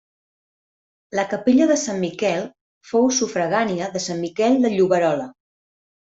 [1.19, 2.47] La capella de Sant Miquel
[2.93, 5.29] fou sufragània de Sant Miquel de Lloberola.